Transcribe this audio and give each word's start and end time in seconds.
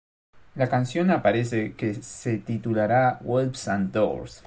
La 0.55 0.67
canción 0.67 1.11
aparece 1.11 1.75
que 1.75 1.93
se 1.93 2.39
titulará 2.39 3.19
"Wolves 3.21 3.67
And 3.67 3.91
Doors". 3.91 4.39